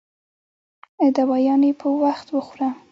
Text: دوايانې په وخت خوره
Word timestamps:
دوايانې 1.15 1.71
په 1.79 1.87
وخت 2.03 2.27
خوره 2.45 2.67